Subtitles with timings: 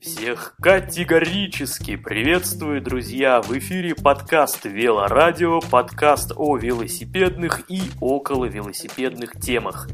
[0.00, 3.42] Всех категорически приветствую, друзья!
[3.42, 9.88] В эфире подкаст Велорадио, подкаст о велосипедных и около велосипедных темах.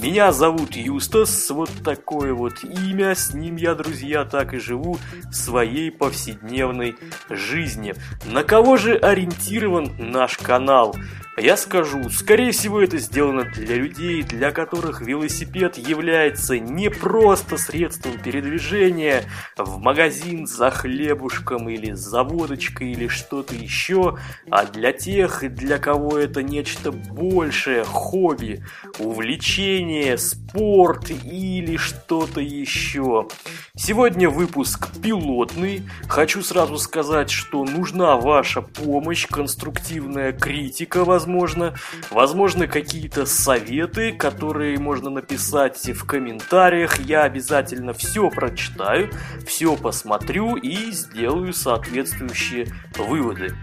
[0.00, 4.98] Меня зовут Юстас, вот такое вот имя, с ним я, друзья, так и живу
[5.30, 6.96] в своей повседневной
[7.28, 7.94] жизни.
[8.24, 10.96] На кого же ориентирован наш канал?
[11.38, 18.18] Я скажу, скорее всего это сделано для людей, для которых велосипед является не просто средством
[18.18, 19.22] передвижения
[19.56, 24.18] в магазин за хлебушком или за водочкой или что-то еще,
[24.50, 28.62] а для тех, для кого это нечто большее, хобби,
[28.98, 29.81] увлечение,
[30.16, 33.28] спорт или что-то еще.
[33.76, 35.82] Сегодня выпуск пилотный.
[36.08, 41.74] Хочу сразу сказать, что нужна ваша помощь, конструктивная критика, возможно,
[42.10, 47.00] возможно какие-то советы, которые можно написать в комментариях.
[47.00, 49.10] Я обязательно все прочитаю,
[49.46, 53.54] все посмотрю и сделаю соответствующие выводы.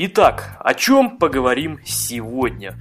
[0.00, 2.76] Итак, о чем поговорим сегодня?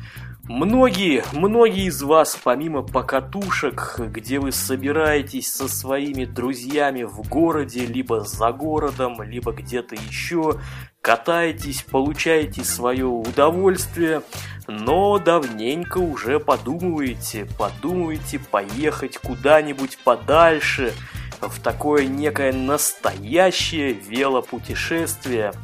[0.47, 8.21] Многие, многие из вас, помимо покатушек, где вы собираетесь со своими друзьями в городе, либо
[8.21, 10.57] за городом, либо где-то еще,
[11.01, 14.21] катаетесь, получаете свое удовольствие,
[14.67, 20.93] но давненько уже подумываете, подумываете поехать куда-нибудь подальше,
[21.41, 25.51] в такое некое настоящее велопутешествие–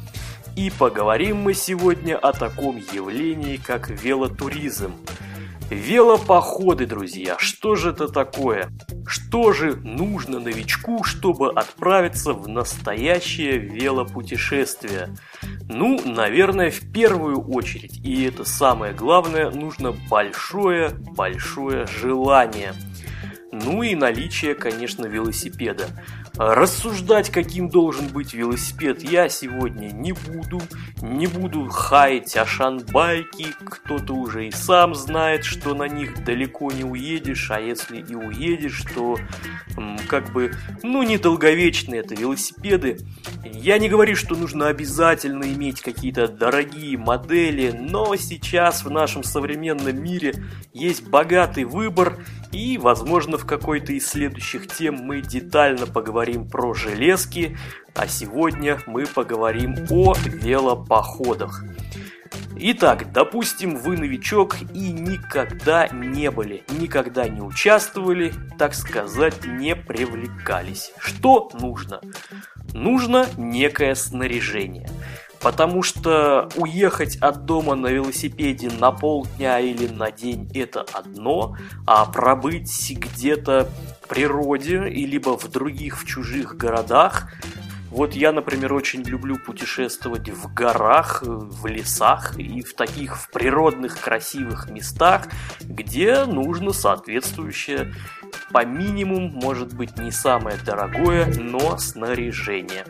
[0.56, 4.94] и поговорим мы сегодня о таком явлении, как велотуризм.
[5.70, 8.70] Велопоходы, друзья, что же это такое?
[9.06, 15.16] Что же нужно новичку, чтобы отправиться в настоящее велопутешествие?
[15.68, 22.74] Ну, наверное, в первую очередь, и это самое главное, нужно большое-большое желание.
[23.62, 25.86] Ну и наличие, конечно, велосипеда.
[26.36, 30.60] Рассуждать, каким должен быть велосипед, я сегодня не буду.
[31.00, 37.50] Не буду хаять ашан-байки, кто-то уже и сам знает, что на них далеко не уедешь,
[37.52, 39.18] а если и уедешь, то
[40.08, 42.98] как бы, ну, недолговечные это велосипеды.
[43.44, 50.02] Я не говорю, что нужно обязательно иметь какие-то дорогие модели, но сейчас в нашем современном
[50.02, 50.34] мире
[50.72, 52.18] есть богатый выбор,
[52.54, 57.56] и, возможно, в какой-то из следующих тем мы детально поговорим про железки,
[57.94, 61.64] а сегодня мы поговорим о велопоходах.
[62.56, 70.92] Итак, допустим, вы новичок и никогда не были, никогда не участвовали, так сказать, не привлекались.
[70.98, 72.00] Что нужно?
[72.72, 74.88] Нужно некое снаряжение–
[75.44, 81.54] Потому что уехать от дома на велосипеде на полдня или на день это одно,
[81.86, 83.68] а пробыть где-то
[84.02, 87.30] в природе, и либо в других, в чужих городах,
[87.90, 94.00] вот я, например, очень люблю путешествовать в горах, в лесах и в таких в природных
[94.00, 95.28] красивых местах,
[95.60, 97.92] где нужно соответствующее
[98.50, 102.86] по минимуму, может быть не самое дорогое, но снаряжение.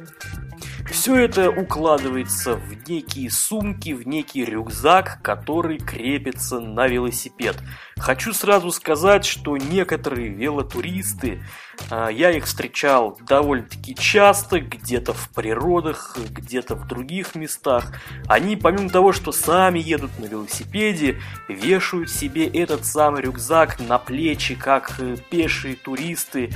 [0.95, 7.57] Все это укладывается в некие сумки, в некий рюкзак, который крепится на велосипед.
[7.97, 11.41] Хочу сразу сказать, что некоторые велотуристы,
[11.91, 17.93] а, я их встречал довольно-таки часто, где-то в природах, где-то в других местах.
[18.27, 24.57] Они, помимо того, что сами едут на велосипеде, вешают себе этот самый рюкзак на плечи,
[24.57, 26.51] как э, пешие туристы.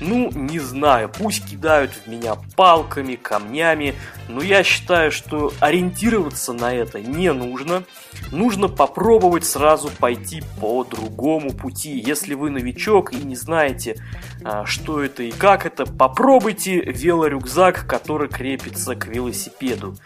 [0.00, 3.94] Ну, не знаю, пусть кидают в меня палками, камнями,
[4.28, 7.84] но я считаю, что ориентироваться на это не нужно.
[8.30, 11.98] Нужно попробовать сразу пойти по другому пути.
[11.98, 13.96] Если вы новичок и не знаете,
[14.44, 19.96] а, что это и как это, попробуйте велорюкзак, который крепится к велосипеду.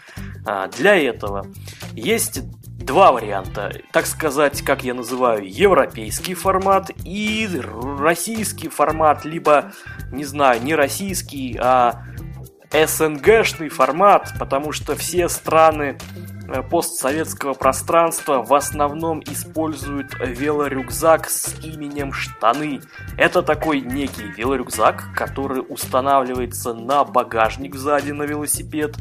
[0.45, 1.47] А, для этого
[1.93, 2.41] есть
[2.77, 3.73] два варианта.
[3.91, 7.49] Так сказать, как я называю, европейский формат и
[7.99, 9.71] российский формат, либо,
[10.11, 12.03] не знаю, не российский, а
[12.71, 15.97] СНГшный формат, потому что все страны
[16.69, 22.81] постсоветского пространства в основном используют велорюкзак с именем штаны.
[23.17, 28.95] Это такой некий велорюкзак, который устанавливается на багажник сзади на велосипед,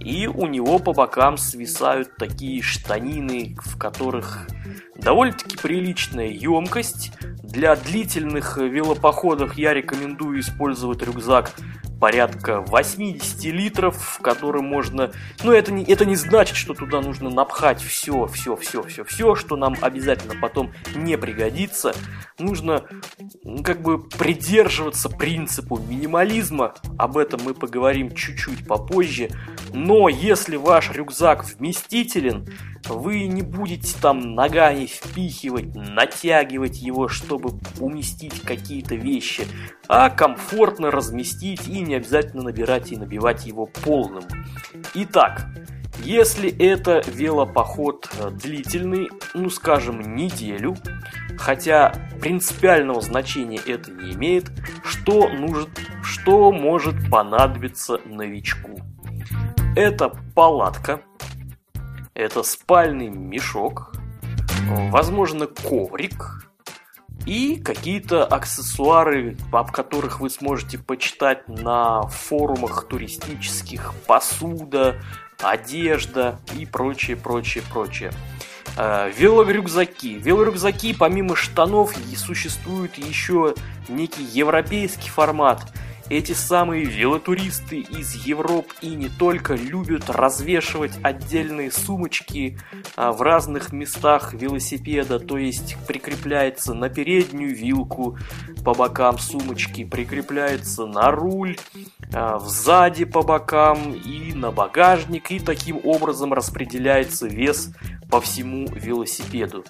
[0.00, 4.46] и у него по бокам свисают такие штанины, в которых
[4.94, 7.12] довольно-таки приличная емкость.
[7.42, 11.52] Для длительных велопоходов я рекомендую использовать рюкзак
[12.00, 15.12] порядка 80 литров, в который можно...
[15.42, 19.34] Ну, это не, это не значит, что туда нужно напхать все, все, все, все, все,
[19.34, 21.94] что нам обязательно потом не пригодится.
[22.38, 22.84] Нужно
[23.64, 26.74] как бы придерживаться принципу минимализма.
[26.98, 29.30] Об этом мы поговорим чуть-чуть попозже.
[29.72, 32.46] Но если ваш рюкзак вместителен,
[32.88, 39.46] вы не будете там ногами впихивать, натягивать его, чтобы уместить какие-то вещи,
[39.88, 44.24] а комфортно разместить и не обязательно набирать и набивать его полным.
[44.94, 45.46] Итак,
[46.02, 50.76] если это велопоход э, длительный, ну скажем, неделю,
[51.38, 54.50] хотя принципиального значения это не имеет,
[54.84, 55.68] что, нужен,
[56.02, 58.78] что может понадобиться новичку?
[59.74, 61.00] Это палатка,
[62.16, 63.92] это спальный мешок,
[64.90, 66.48] возможно коврик
[67.26, 74.96] и какие-то аксессуары, об которых вы сможете почитать на форумах туристических, посуда,
[75.40, 78.12] одежда и прочее, прочее, прочее.
[78.78, 80.14] Э, велорюкзаки.
[80.14, 83.54] Велорюкзаки, помимо штанов, существует еще
[83.88, 85.70] некий европейский формат–
[86.08, 92.58] эти самые велотуристы из Европы и не только любят развешивать отдельные сумочки
[92.96, 98.18] а, в разных местах велосипеда, то есть прикрепляется на переднюю вилку
[98.64, 101.56] по бокам сумочки, прикрепляется на руль,
[102.12, 107.70] а, сзади по бокам и на багажник, и таким образом распределяется вес
[108.10, 109.64] по всему велосипеду.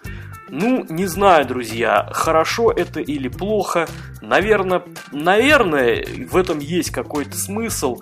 [0.48, 3.88] Ну, не знаю, друзья, хорошо это или плохо.
[4.20, 8.00] Наверное, наверное, в этом есть какой-то смысл.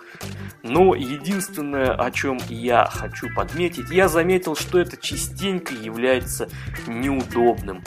[0.62, 6.48] Но единственное, о чем я хочу подметить, я заметил, что это частенько является
[6.86, 7.82] неудобным.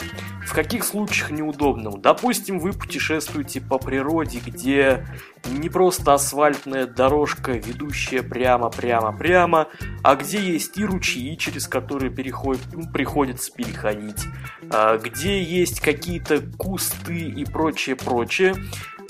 [0.46, 2.00] В каких случаях неудобным?
[2.00, 5.06] Допустим, вы путешествуете по природе, где
[5.50, 9.68] не просто асфальтная дорожка, ведущая прямо-прямо-прямо,
[10.02, 14.24] а где есть и ручьи, через которые переходит, ну, приходится переходить,
[14.60, 18.54] где есть какие-то кусты и прочее-прочее.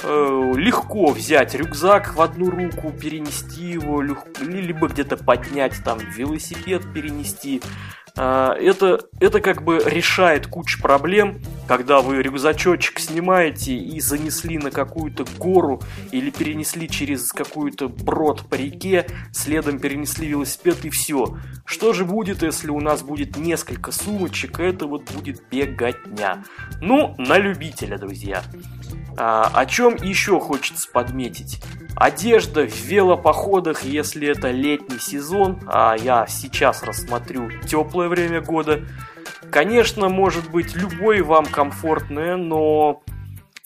[0.00, 7.60] Э, легко взять рюкзак в одну руку, перенести его, либо где-то поднять, там велосипед перенести.
[8.16, 14.70] Э, это, это как бы решает кучу проблем, когда вы рюкзачочек снимаете и занесли на
[14.70, 15.82] какую-то гору
[16.12, 21.36] или перенесли через какую-то брод по реке, следом перенесли велосипед и все.
[21.64, 26.44] Что же будет, если у нас будет несколько сумочек, это вот будет беготня.
[26.80, 28.42] Ну, на любителя, друзья.
[29.20, 31.60] А, о чем еще хочется подметить?
[31.96, 38.84] Одежда в велопоходах, если это летний сезон, а я сейчас рассмотрю теплое время года,
[39.50, 43.02] конечно, может быть любой вам комфортное, но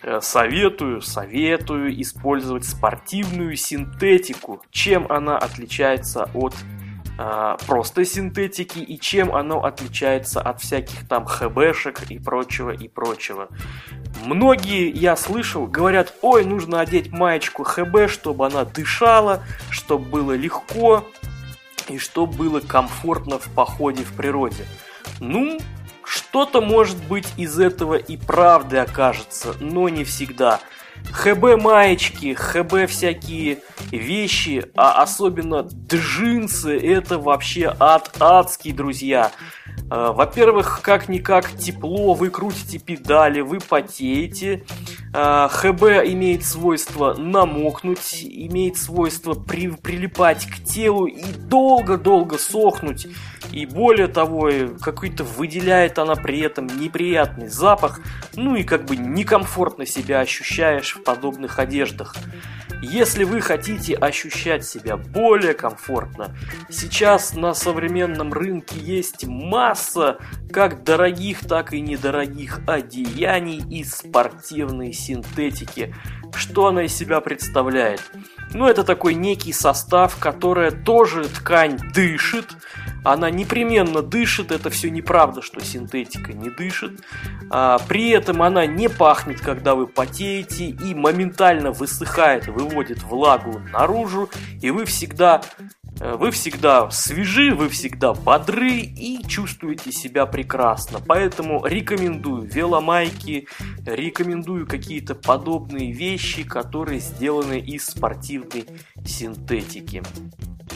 [0.03, 4.63] э, советую, советую использовать спортивную синтетику.
[4.71, 6.55] Чем она отличается от
[7.19, 13.49] а, просто синтетики и чем оно отличается от всяких там хбшек и прочего и прочего.
[14.25, 21.05] Многие, я слышал, говорят, ой, нужно одеть маечку хб, чтобы она дышала, чтобы было легко
[21.89, 24.65] и чтобы было комфортно в походе в природе.
[25.19, 25.59] Ну,
[26.05, 30.61] что-то может быть из этого и правды окажется, но не всегда.
[31.11, 33.59] ХБ маечки, ХБ всякие
[33.91, 39.33] вещи, а особенно джинсы, это вообще ад адский, друзья.
[39.93, 44.65] Э, во-первых, как-никак тепло, вы крутите педали, вы потеете.
[45.13, 53.07] Э, ХБ имеет свойство намокнуть, имеет свойство при, прилипать к телу и долго-долго сохнуть.
[53.51, 58.01] И более того, какой-то выделяет она при этом неприятный запах,
[58.35, 62.15] ну и как бы некомфортно себя ощущаешь в подобных одеждах.
[62.83, 66.37] Если вы хотите ощущать себя более комфортно,
[66.69, 70.19] сейчас на современном рынке есть масса
[70.53, 75.95] как дорогих, так и недорогих одеяний из спортивной синтетики.
[76.35, 78.03] Что она из себя представляет?
[78.55, 82.57] Ну, это такой некий состав, которая тоже ткань дышит,
[83.05, 87.01] она непременно дышит, это все неправда, что синтетика не дышит.
[87.51, 94.31] А, при этом она не пахнет, когда вы потеете, и моментально высыхает, выводит влагу наружу,
[94.61, 95.43] и вы всегда
[96.03, 100.99] вы всегда свежи, вы всегда бодры и чувствуете себя прекрасно.
[101.07, 103.47] Поэтому рекомендую веломайки,
[103.87, 108.67] рекомендую какие-то подобные вещи, которые сделаны из спортивной
[109.05, 110.03] синтетики.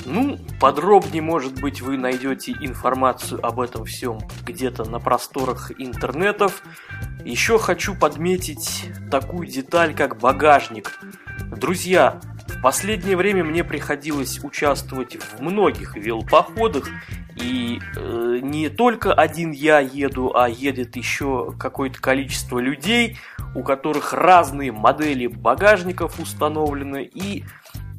[0.04, 6.62] Ну, подробнее, может быть, вы найдете информацию об этом всем где-то на просторах интернетов.
[7.24, 10.92] Еще хочу подметить такую деталь, как багажник.
[11.56, 16.88] Друзья, в последнее время мне приходилось участвовать в многих велопоходах,
[17.36, 23.18] и э, не только один я еду, а едет еще какое-то количество людей,
[23.54, 27.44] у которых разные модели багажников установлены, и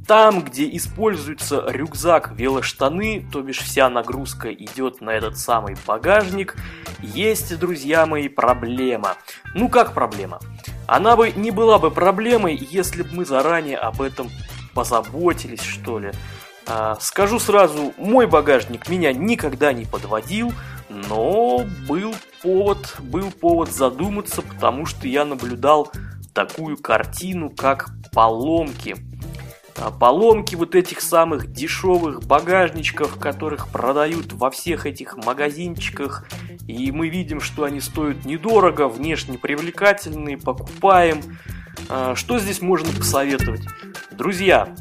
[0.07, 6.55] там, где используется рюкзак велоштаны, то бишь вся нагрузка идет на этот самый багажник,
[7.01, 9.15] есть, друзья мои, проблема.
[9.53, 10.39] Ну как проблема?
[10.87, 14.29] Она бы не была бы проблемой, если бы мы заранее об этом
[14.73, 16.11] позаботились, что ли.
[16.65, 20.51] А, скажу сразу, мой багажник меня никогда не подводил,
[20.89, 25.91] но был повод, был повод задуматься, потому что я наблюдал
[26.33, 28.95] такую картину, как поломки–
[29.99, 36.27] поломки вот этих самых дешевых багажничков, которых продают во всех этих магазинчиках,
[36.67, 41.21] и мы видим, что они стоят недорого, внешне привлекательные, покупаем.
[41.89, 43.65] А, что здесь можно посоветовать?
[44.11, 44.75] Друзья,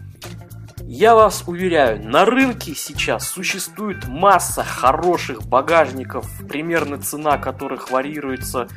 [0.88, 8.68] я вас уверяю, на рынке сейчас существует масса хороших багажников, примерно цена которых варьируется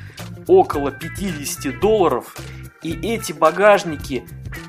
[0.48, 2.36] около 50 долларов.
[2.82, 4.24] И эти багажники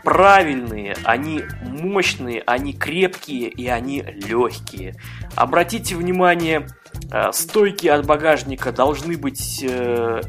[0.05, 4.97] правильные, они мощные, они крепкие и они легкие.
[5.35, 6.67] Обратите внимание,
[7.11, 10.21] э, стойки от багажника должны быть э,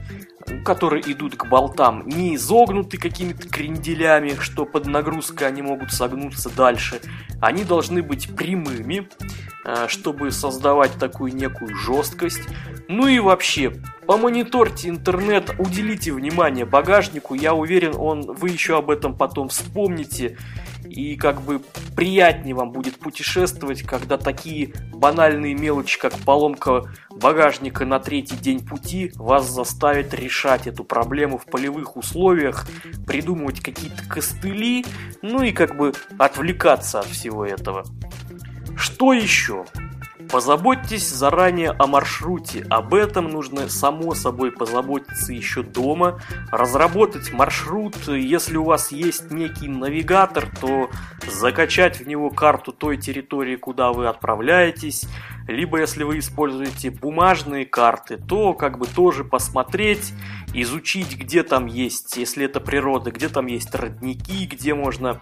[0.63, 7.01] которые идут к болтам, не изогнуты какими-то кренделями, что под нагрузкой они могут согнуться дальше.
[7.41, 9.09] Они должны быть прямыми,
[9.87, 12.41] чтобы создавать такую некую жесткость.
[12.87, 13.73] Ну и вообще,
[14.05, 20.37] помониторьте интернет, уделите внимание багажнику, я уверен, он, вы еще об этом потом вспомните
[20.85, 21.61] и как бы
[21.95, 29.11] приятнее вам будет путешествовать, когда такие банальные мелочи, как поломка багажника на третий день пути,
[29.15, 32.67] вас заставят решать эту проблему в полевых условиях,
[33.07, 34.85] придумывать какие-то костыли,
[35.21, 37.85] ну и как бы отвлекаться от всего этого.
[38.75, 39.65] Что еще?
[40.31, 42.65] Позаботьтесь заранее о маршруте.
[42.69, 46.21] Об этом нужно само собой позаботиться еще дома.
[46.51, 47.97] Разработать маршрут.
[48.07, 50.89] Если у вас есть некий навигатор, то
[51.27, 55.05] закачать в него карту той территории, куда вы отправляетесь.
[55.47, 60.13] Либо если вы используете бумажные карты, то как бы тоже посмотреть,
[60.53, 65.21] изучить, где там есть, если это природа, где там есть родники, где можно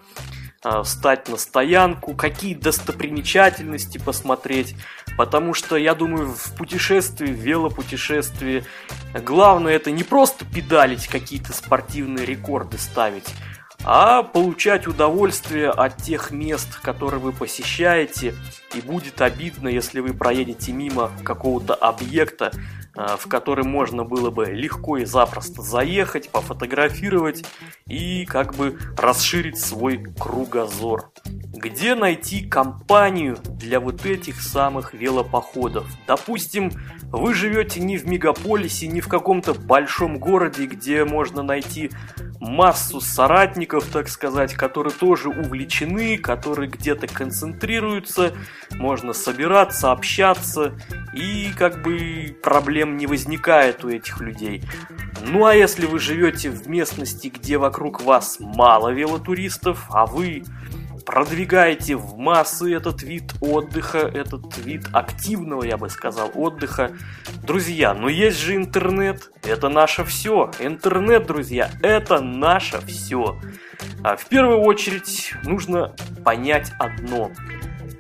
[0.84, 4.76] встать на стоянку, какие достопримечательности посмотреть,
[5.18, 8.66] потому что я думаю в путешествии, в велопутешествии
[9.14, 13.28] главное это не просто педалить какие-то спортивные рекорды ставить,
[13.84, 18.36] а получать удовольствие от тех мест, которые вы посещаете,
[18.76, 22.79] и будет обидно, если вы проедете мимо какого-то объекта, Э,
[23.18, 27.46] в который можно было бы легко и запросто заехать, пофотографировать
[27.88, 31.12] и как бы расширить свой кругозор.
[31.26, 35.88] Где найти компанию для вот этих самых велопоходов?
[36.08, 36.72] Допустим,
[37.04, 41.90] вы живете не в мегаполисе, не в каком-то большом городе, где можно найти
[42.40, 48.34] массу соратников, так сказать, которые тоже увлечены, которые где-то концентрируются,
[48.72, 50.74] можно собираться, общаться,
[51.14, 54.64] и как бы проблем не возникает у этих людей.
[55.26, 60.44] Ну а если вы живете в местности, где вокруг вас мало велотуристов, а вы
[61.06, 66.92] продвигаете в массы этот вид отдыха, этот вид активного, я бы сказал, отдыха.
[67.44, 70.52] Друзья, но есть же интернет, это наше все.
[70.60, 73.40] Интернет, друзья, это наше все.
[74.04, 77.32] А в первую очередь нужно понять одно–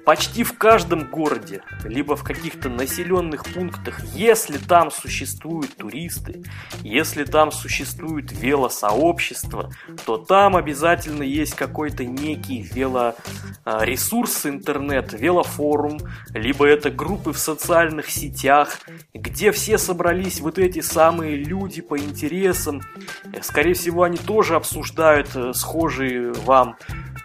[0.09, 6.41] почти в каждом городе, либо в каких-то населенных пунктах, если там существуют туристы,
[6.81, 9.71] если там существует велосообщество,
[10.07, 15.99] то там обязательно есть какой-то некий велоресурс интернет, велофорум,
[16.33, 18.79] либо это группы в социальных сетях,
[19.13, 22.81] где все собрались вот эти самые люди по интересам.
[23.43, 26.77] Скорее всего, они тоже обсуждают э, схожие вам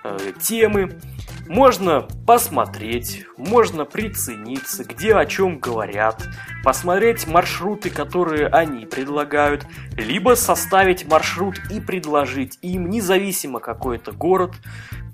[0.05, 0.99] э, темы.
[1.47, 6.27] Можно посмотреть, можно прицениться, где о чем говорят,
[6.63, 14.55] посмотреть маршруты, которые они предлагают, либо составить маршрут и предложить им, независимо какой это город.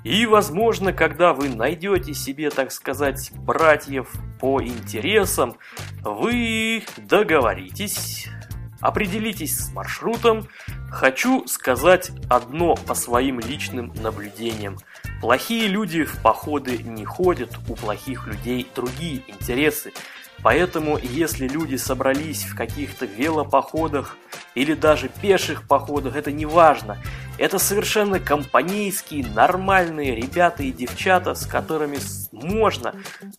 [0.04, 5.56] И, возможно, когда вы найдете себе, так сказать, братьев по интересам,
[6.02, 8.28] вы договоритесь,
[8.80, 10.48] определитесь с маршрутом.
[10.90, 14.78] Хочу сказать одно по своим личным наблюдениям–
[15.20, 19.92] Плохие люди в походы не ходят, у плохих людей другие интересы.
[20.42, 24.16] Поэтому, если люди собрались в каких-то велопоходах
[24.54, 26.98] или даже пеших походах, это не важно.
[27.38, 31.98] Это совершенно компанейские, нормальные ребята и девчата, с которыми
[32.32, 32.94] можно,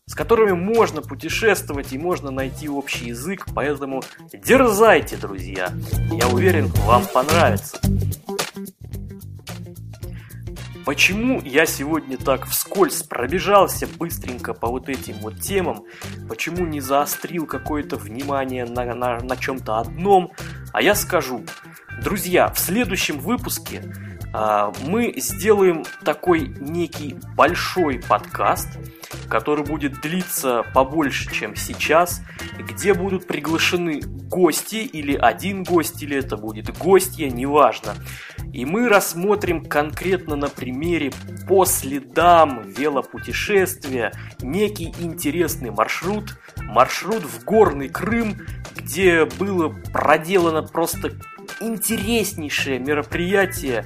[0.05, 4.01] с которыми можно путешествовать и можно найти общий язык, поэтому
[4.33, 5.71] дерзайте, друзья.
[6.11, 7.79] Я уверен, вам понравится.
[10.85, 15.83] Почему я сегодня так вскользь пробежался быстренько по вот этим вот темам?
[16.27, 20.31] Почему не заострил какое-то внимание на, на, на чем-то одном?
[20.73, 21.45] А я скажу.
[22.01, 23.83] Друзья, в следующем выпуске
[24.33, 28.69] а, мы сделаем такой некий большой подкаст,
[29.29, 32.21] который будет длиться побольше, чем сейчас,
[32.57, 37.95] где будут приглашены гости, или один гость, или это будет гостья, неважно.
[38.53, 41.11] И мы рассмотрим конкретно на примере
[41.47, 48.35] по следам велопутешествия некий интересный маршрут, маршрут в горный Крым,
[48.75, 51.13] где было проделано просто
[51.61, 53.85] интереснейшее мероприятие,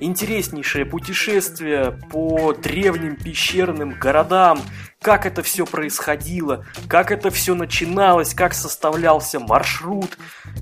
[0.00, 4.60] интереснейшее путешествие по древним пещерным городам,
[5.06, 10.18] как это все происходило, как это все начиналось, как составлялся маршрут,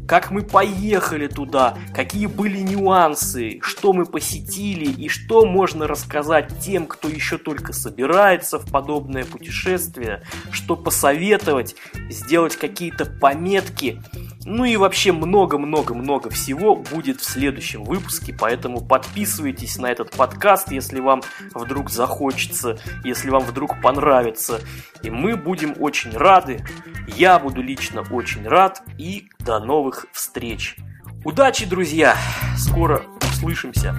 [0.07, 6.87] как мы поехали туда, какие были нюансы, что мы посетили и что можно рассказать тем,
[6.87, 11.75] кто еще только собирается в подобное путешествие, что посоветовать,
[12.11, 14.03] сделать какие-то пометки,
[14.45, 21.01] ну и вообще много-много-много всего будет в следующем выпуске, поэтому подписывайтесь на этот подкаст, если
[21.01, 21.23] вам
[21.55, 24.61] вдруг захочется, если вам вдруг понравится нравится.
[25.03, 26.65] И мы будем очень рады.
[27.07, 28.83] Я буду лично очень рад.
[28.99, 30.77] И до новых встреч.
[31.25, 32.17] Удачи, друзья!
[32.57, 33.95] Скоро услышимся.